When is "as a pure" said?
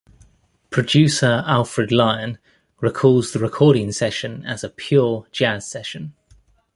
4.47-5.27